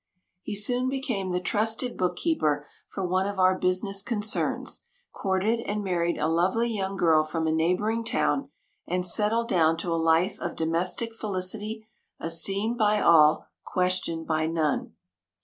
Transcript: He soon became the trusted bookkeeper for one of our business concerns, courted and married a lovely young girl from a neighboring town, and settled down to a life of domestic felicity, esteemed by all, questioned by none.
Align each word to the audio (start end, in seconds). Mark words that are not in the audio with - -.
He 0.41 0.55
soon 0.55 0.89
became 0.89 1.29
the 1.29 1.39
trusted 1.39 1.95
bookkeeper 1.95 2.65
for 2.87 3.07
one 3.07 3.27
of 3.27 3.37
our 3.37 3.55
business 3.55 4.01
concerns, 4.01 4.81
courted 5.11 5.59
and 5.59 5.83
married 5.83 6.17
a 6.19 6.27
lovely 6.27 6.73
young 6.75 6.95
girl 6.97 7.23
from 7.23 7.45
a 7.45 7.51
neighboring 7.51 8.03
town, 8.03 8.49
and 8.87 9.05
settled 9.05 9.47
down 9.49 9.77
to 9.77 9.93
a 9.93 10.01
life 10.03 10.39
of 10.39 10.55
domestic 10.55 11.13
felicity, 11.13 11.87
esteemed 12.19 12.79
by 12.79 12.99
all, 12.99 13.45
questioned 13.63 14.25
by 14.25 14.47
none. 14.47 14.95